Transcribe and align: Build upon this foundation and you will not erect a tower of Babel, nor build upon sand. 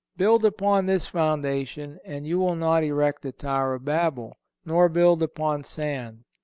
Build 0.17 0.43
upon 0.43 0.87
this 0.87 1.05
foundation 1.05 1.99
and 2.03 2.25
you 2.25 2.39
will 2.39 2.55
not 2.55 2.83
erect 2.83 3.23
a 3.23 3.31
tower 3.31 3.75
of 3.75 3.85
Babel, 3.85 4.35
nor 4.65 4.89
build 4.89 5.21
upon 5.21 5.63
sand. 5.63 6.23